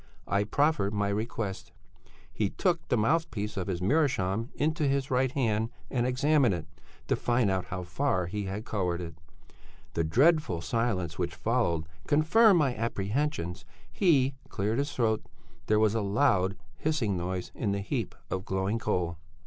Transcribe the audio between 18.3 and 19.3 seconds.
of glowing coal.